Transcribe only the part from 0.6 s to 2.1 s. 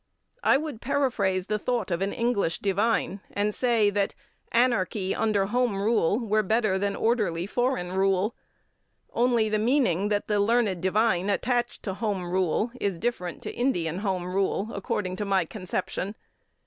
paraphrase the thought of